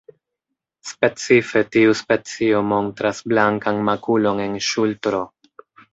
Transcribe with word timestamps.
Specife 0.91 1.61
tiu 1.75 1.93
specio 1.99 2.61
montras 2.71 3.19
blankan 3.33 3.85
makulon 3.91 4.43
en 4.47 4.57
ŝultro. 4.71 5.21